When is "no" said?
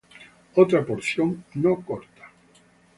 1.53-1.75